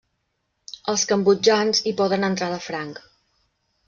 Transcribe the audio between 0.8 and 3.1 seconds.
Els cambodjans hi poden entrar de franc.